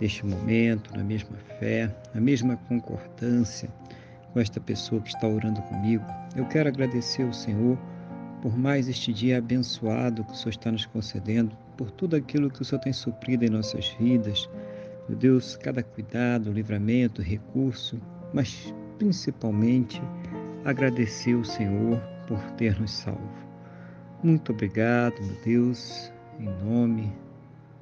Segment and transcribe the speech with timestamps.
[0.00, 3.68] neste momento, na mesma fé, na mesma concordância
[4.32, 6.04] com esta pessoa que está orando comigo.
[6.34, 7.78] Eu quero agradecer ao Senhor
[8.42, 12.62] por mais este dia abençoado que o Senhor está nos concedendo, por tudo aquilo que
[12.62, 14.48] o Senhor tem suprido em nossas vidas.
[15.08, 18.00] Meu Deus, cada cuidado, livramento, recurso,
[18.32, 20.00] mas principalmente
[20.64, 23.46] agradecer ao Senhor por ter nos salvo.
[24.22, 27.12] Muito obrigado, meu Deus, em nome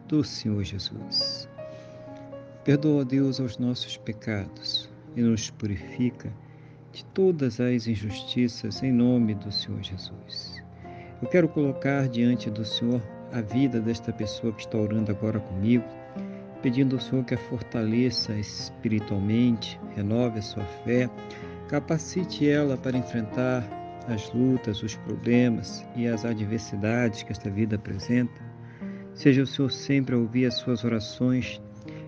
[0.08, 1.48] do Senhor Jesus.
[2.64, 6.32] Perdoa, Deus, os nossos pecados e nos purifica
[6.92, 10.64] de todas as injustiças em nome do Senhor Jesus.
[11.20, 15.84] Eu quero colocar diante do Senhor a vida desta pessoa que está orando agora comigo,
[16.62, 21.10] pedindo ao Senhor que a fortaleça espiritualmente, renove a sua fé,
[21.68, 23.62] capacite ela para enfrentar
[24.08, 28.40] as lutas, os problemas e as adversidades que esta vida apresenta.
[29.12, 31.60] Seja o Senhor sempre a ouvir as suas orações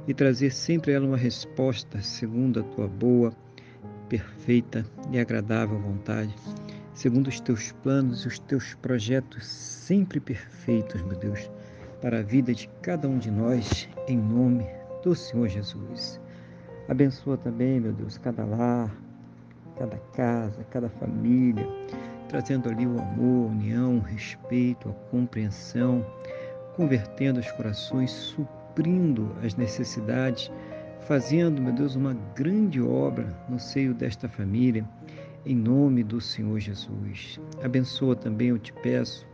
[0.06, 3.32] e trazer sempre a ela uma resposta segundo a tua boa,
[4.08, 6.34] perfeita e agradável vontade,
[6.94, 11.50] segundo os teus planos e os teus projetos sempre perfeitos, meu Deus,
[12.00, 14.66] para a vida de cada um de nós, em nome
[15.02, 16.20] do Senhor Jesus.
[16.88, 18.94] Abençoa também, meu Deus, cada lar,
[19.77, 21.66] cada casa, cada família,
[22.28, 26.06] trazendo ali o amor, a união, o respeito, a compreensão,
[26.77, 30.52] convertendo os corações, suprindo suprindo as necessidades,
[31.08, 34.86] fazendo, meu Deus, uma grande obra no seio desta família,
[35.46, 37.40] em nome do Senhor Jesus.
[37.64, 39.27] Abençoa também, eu te peço,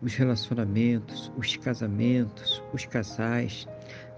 [0.00, 3.68] os relacionamentos, os casamentos, os casais,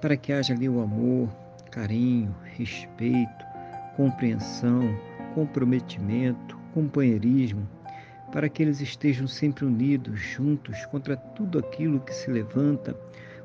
[0.01, 1.29] para que haja ali o amor,
[1.73, 3.45] carinho, respeito,
[3.97, 4.83] compreensão,
[5.35, 7.69] comprometimento, companheirismo,
[8.31, 12.97] para que eles estejam sempre unidos, juntos contra tudo aquilo que se levanta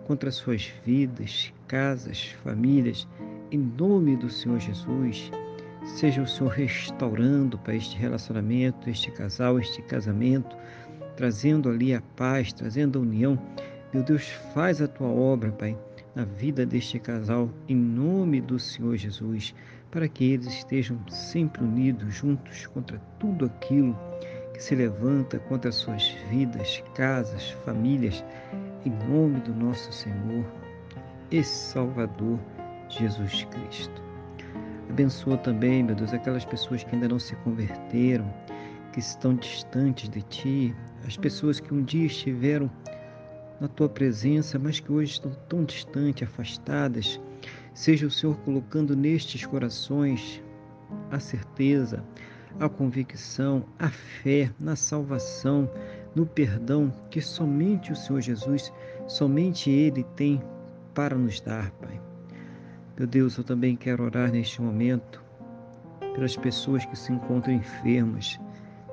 [0.07, 3.05] contra suas vidas, casas, famílias,
[3.51, 5.29] em nome do Senhor Jesus.
[5.83, 10.55] Seja o Senhor restaurando para este relacionamento, este casal, este casamento,
[11.17, 13.37] trazendo ali a paz, trazendo a união.
[13.93, 15.77] Meu Deus, faz a tua obra, Pai,
[16.15, 19.53] na vida deste casal, em nome do Senhor Jesus,
[19.91, 23.97] para que eles estejam sempre unidos, juntos contra tudo aquilo
[24.53, 28.23] que se levanta contra suas vidas, casas, famílias,
[28.85, 30.45] em nome do nosso Senhor
[31.31, 32.39] e Salvador
[32.89, 34.01] Jesus Cristo.
[34.89, 38.31] Abençoa também, meu Deus, aquelas pessoas que ainda não se converteram,
[38.93, 42.71] que estão distantes de Ti, as pessoas que um dia estiveram
[43.59, 47.19] na Tua presença, mas que hoje estão tão distantes, afastadas.
[47.73, 50.41] Seja o Senhor colocando nestes corações
[51.11, 52.03] a certeza,
[52.59, 55.69] a convicção, a fé na salvação,
[56.15, 58.71] no perdão que somente o Senhor Jesus,
[59.07, 60.41] somente Ele tem
[60.93, 61.99] para nos dar, Pai.
[62.97, 65.23] Meu Deus, eu também quero orar neste momento
[66.15, 68.39] pelas pessoas que se encontram enfermas,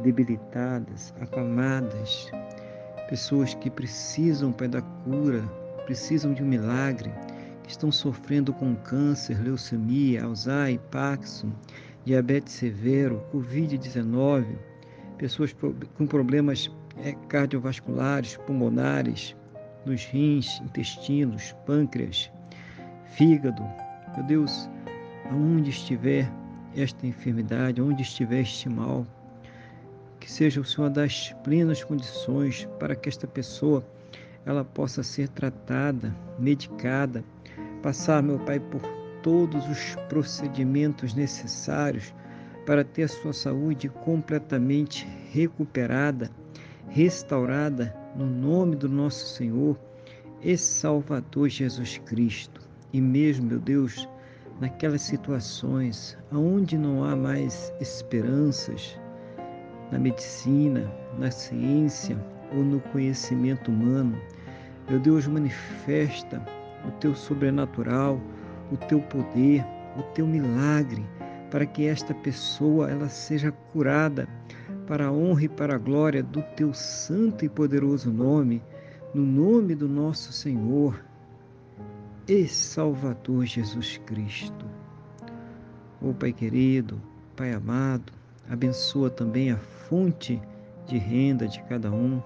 [0.00, 2.30] debilitadas, acamadas,
[3.08, 5.42] pessoas que precisam, Pai, da cura,
[5.86, 7.10] precisam de um milagre,
[7.62, 11.50] que estão sofrendo com câncer, leucemia, Alzheimer, Parkinson,
[12.04, 14.44] diabetes severo, Covid-19,
[15.18, 15.54] pessoas
[15.96, 16.70] com problemas
[17.02, 19.34] é, cardiovasculares, pulmonares,
[19.84, 22.30] nos rins, intestinos, pâncreas,
[23.16, 23.62] fígado.
[24.16, 24.68] Meu Deus,
[25.30, 26.30] aonde estiver
[26.76, 29.06] esta enfermidade, aonde estiver este mal,
[30.18, 33.84] que seja o Senhor das plenas condições para que esta pessoa
[34.46, 37.24] ela possa ser tratada, medicada,
[37.82, 38.80] passar, meu Pai, por
[39.22, 42.14] todos os procedimentos necessários
[42.66, 46.30] para ter a sua saúde completamente recuperada
[46.94, 49.76] restaurada no nome do nosso Senhor
[50.40, 52.60] e Salvador Jesus Cristo.
[52.92, 54.08] E mesmo, meu Deus,
[54.60, 58.96] naquelas situações onde não há mais esperanças
[59.90, 60.88] na medicina,
[61.18, 62.16] na ciência
[62.52, 64.16] ou no conhecimento humano,
[64.88, 66.40] meu Deus, manifesta
[66.86, 68.20] o teu sobrenatural,
[68.70, 69.64] o teu poder,
[69.96, 71.04] o teu milagre,
[71.54, 74.28] para que esta pessoa ela seja curada
[74.88, 78.60] para a honra e para a glória do teu santo e poderoso nome,
[79.14, 81.00] no nome do nosso Senhor
[82.26, 84.66] e Salvador Jesus Cristo.
[86.02, 87.00] Ó oh, Pai querido,
[87.36, 88.12] Pai amado,
[88.50, 90.42] abençoa também a fonte
[90.88, 92.20] de renda de cada um,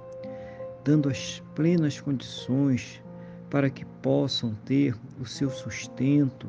[0.83, 3.03] dando as plenas condições
[3.51, 6.49] para que possam ter o seu sustento,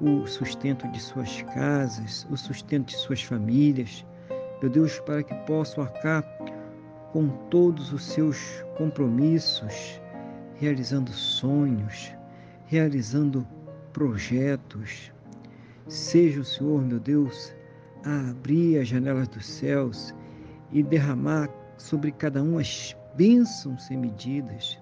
[0.00, 4.04] o sustento de suas casas, o sustento de suas famílias.
[4.60, 6.22] Meu Deus, para que possam arcar
[7.12, 10.00] com todos os seus compromissos,
[10.56, 12.12] realizando sonhos,
[12.66, 13.46] realizando
[13.92, 15.12] projetos.
[15.88, 17.54] Seja o Senhor, meu Deus,
[18.04, 20.14] a abrir as janelas dos céus
[20.70, 24.78] e derramar sobre cada um as bênçãos sem medidas,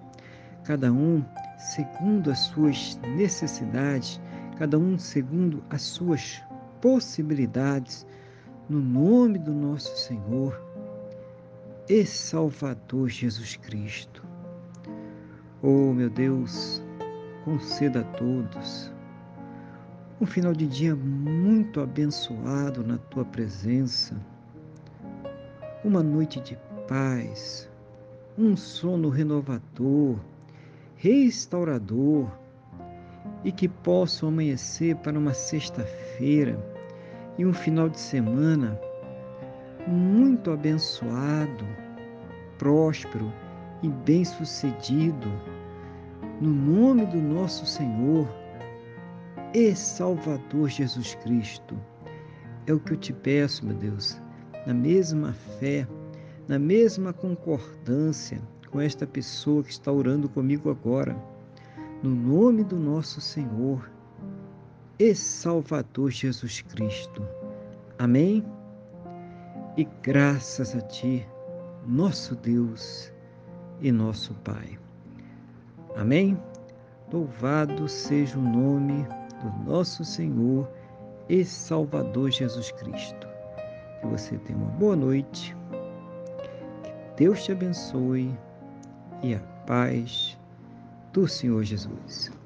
[0.63, 1.23] cada um
[1.57, 4.19] segundo as suas necessidades,
[4.57, 6.41] cada um segundo as suas
[6.81, 8.05] possibilidades,
[8.69, 10.59] no nome do nosso Senhor
[11.87, 14.23] e Salvador Jesus Cristo.
[15.61, 16.83] Oh, meu Deus,
[17.45, 18.91] conceda a todos
[20.19, 24.15] um final de dia muito abençoado na tua presença,
[25.83, 26.57] uma noite de
[26.87, 27.69] paz,
[28.35, 30.17] um sono renovador,
[30.95, 32.31] restaurador
[33.43, 36.57] e que possam amanhecer para uma sexta-feira
[37.37, 38.79] e um final de semana
[39.87, 41.65] muito abençoado,
[42.57, 43.31] próspero
[43.81, 45.31] e bem-sucedido,
[46.41, 48.27] no nome do nosso Senhor
[49.53, 51.77] e Salvador Jesus Cristo.
[52.65, 54.19] É o que eu te peço, meu Deus,
[54.65, 55.87] na mesma fé,
[56.47, 61.15] na mesma concordância com esta pessoa que está orando comigo agora,
[62.03, 63.89] no nome do nosso Senhor
[64.99, 67.27] e Salvador Jesus Cristo.
[67.97, 68.43] Amém?
[69.75, 71.27] E graças a Ti,
[71.85, 73.11] nosso Deus
[73.81, 74.77] e nosso Pai.
[75.95, 76.39] Amém?
[77.11, 79.07] Louvado seja o nome
[79.41, 80.69] do nosso Senhor
[81.29, 83.27] e Salvador Jesus Cristo.
[84.01, 85.55] Que você tenha uma boa noite,
[86.83, 88.37] que Deus te abençoe
[89.23, 90.37] e a paz
[91.17, 92.36] do Senhor Jesus.